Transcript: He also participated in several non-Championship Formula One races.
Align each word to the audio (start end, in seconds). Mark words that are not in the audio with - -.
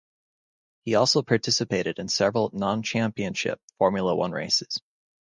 He 0.83 0.95
also 0.95 1.21
participated 1.21 1.99
in 1.99 2.07
several 2.07 2.49
non-Championship 2.55 3.61
Formula 3.77 4.15
One 4.15 4.31
races. 4.31 4.81